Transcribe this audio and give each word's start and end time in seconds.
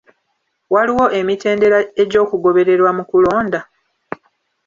Waliwo 0.73 1.05
emitendera 1.19 1.77
egy'okugobererwa 2.01 2.91
mu 2.97 3.03
kulonda? 3.09 3.59